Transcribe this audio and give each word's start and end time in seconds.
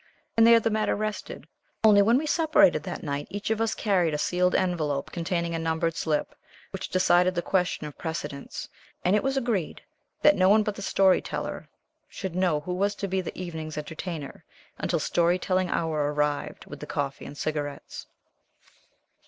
And 0.35 0.47
there 0.47 0.59
the 0.59 0.71
matter 0.71 0.95
rested. 0.95 1.47
Only, 1.83 2.01
when 2.01 2.17
we 2.17 2.25
separated 2.25 2.81
that 2.81 3.03
night, 3.03 3.27
each 3.29 3.51
of 3.51 3.61
us 3.61 3.75
carried 3.75 4.15
a 4.15 4.17
sealed 4.17 4.55
envelope 4.55 5.11
containing 5.11 5.53
a 5.53 5.59
numbered 5.59 5.95
slip, 5.95 6.33
which 6.73 6.89
decided 6.89 7.35
the 7.35 7.43
question 7.43 7.85
of 7.85 7.99
precedence, 7.99 8.67
and 9.05 9.15
it 9.15 9.21
was 9.21 9.37
agreed 9.37 9.83
that 10.23 10.35
no 10.35 10.49
one 10.49 10.63
but 10.63 10.73
the 10.73 10.81
story 10.81 11.21
teller 11.21 11.69
should 12.09 12.33
know 12.35 12.61
who 12.61 12.73
was 12.73 12.95
to 12.95 13.07
be 13.07 13.21
the 13.21 13.39
evening's 13.39 13.77
entertainer, 13.77 14.43
until 14.79 14.97
story 14.97 15.37
telling 15.37 15.69
hour 15.69 16.11
arrived 16.11 16.65
with 16.65 16.79
the 16.79 16.87
coffee 16.87 17.25
and 17.25 17.37
cigarettes. 17.37 18.07